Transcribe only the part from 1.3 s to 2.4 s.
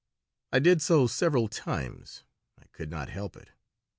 times.